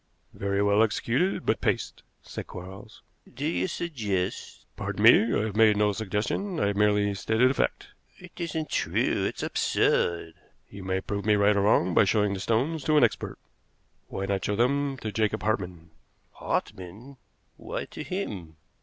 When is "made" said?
5.55-5.77